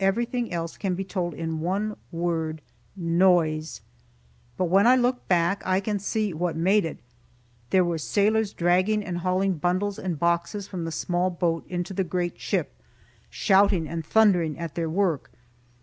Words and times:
Everything 0.00 0.50
else 0.54 0.78
can 0.78 0.94
be 0.94 1.04
told 1.04 1.34
in 1.34 1.60
one 1.60 1.98
word 2.10 2.62
noise. 2.96 3.82
But 4.56 4.70
when 4.70 4.86
I 4.86 4.96
look 4.96 5.28
back, 5.28 5.62
I 5.66 5.80
can 5.80 5.98
see 5.98 6.32
what 6.32 6.56
made 6.56 6.86
it. 6.86 6.96
There 7.68 7.84
were 7.84 7.98
sailors 7.98 8.54
dragging 8.54 9.04
and 9.04 9.18
hauling 9.18 9.58
bundles 9.58 9.98
and 9.98 10.18
boxes 10.18 10.66
from 10.66 10.86
the 10.86 10.92
small 10.92 11.28
boat 11.28 11.66
into 11.68 11.92
the 11.92 12.04
great 12.04 12.40
ship, 12.40 12.72
shouting 13.28 13.86
and 13.86 14.02
thundering 14.02 14.58
at 14.58 14.76
their 14.76 14.88
work. 14.88 15.30